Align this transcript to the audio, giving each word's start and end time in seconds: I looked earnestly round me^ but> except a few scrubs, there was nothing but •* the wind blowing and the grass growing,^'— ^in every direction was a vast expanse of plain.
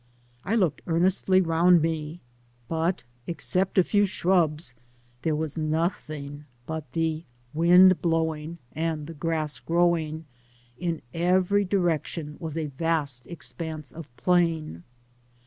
I 0.43 0.55
looked 0.55 0.81
earnestly 0.87 1.41
round 1.41 1.79
me^ 1.83 2.21
but> 2.67 3.03
except 3.27 3.77
a 3.77 3.83
few 3.83 4.07
scrubs, 4.07 4.73
there 5.21 5.35
was 5.35 5.59
nothing 5.59 6.45
but 6.65 6.85
•* 6.85 6.85
the 6.93 7.23
wind 7.53 8.01
blowing 8.01 8.57
and 8.71 9.05
the 9.05 9.13
grass 9.13 9.59
growing,^'— 9.59 10.23
^in 10.83 11.01
every 11.13 11.65
direction 11.65 12.37
was 12.39 12.57
a 12.57 12.65
vast 12.65 13.27
expanse 13.27 13.91
of 13.91 14.07
plain. 14.17 14.81